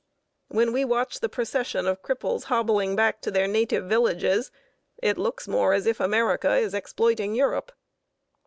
[0.47, 4.51] When we watch the procession of cripples hobbling back to their native villages,
[4.97, 7.71] it looks more as if America is exploiting Europe.